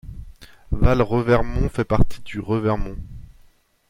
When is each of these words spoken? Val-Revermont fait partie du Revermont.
Val-Revermont 0.71 1.69
fait 1.69 1.85
partie 1.85 2.21
du 2.21 2.39
Revermont. 2.39 2.97